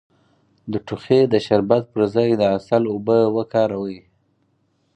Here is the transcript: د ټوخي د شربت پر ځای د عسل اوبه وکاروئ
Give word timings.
د 0.71 0.73
ټوخي 0.87 1.21
د 1.29 1.35
شربت 1.45 1.83
پر 1.93 2.01
ځای 2.13 2.29
د 2.37 2.41
عسل 2.55 2.83
اوبه 2.93 3.17
وکاروئ 3.35 3.99